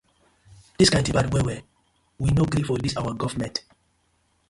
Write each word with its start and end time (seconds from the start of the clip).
Dis 0.83 0.91
kin 0.95 1.05
tin 1.09 1.17
bad 1.17 1.29
well 1.35 1.45
well, 1.49 1.61
we 2.25 2.35
no 2.39 2.49
gree 2.55 2.67
for 2.71 2.85
dis 2.87 2.97
our 3.01 3.17
gofment. 3.25 3.65